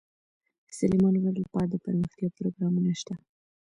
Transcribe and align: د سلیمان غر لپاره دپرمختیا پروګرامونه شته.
د 0.67 0.69
سلیمان 0.79 1.15
غر 1.23 1.35
لپاره 1.43 1.67
دپرمختیا 1.69 2.27
پروګرامونه 2.37 2.91
شته. 2.99 3.15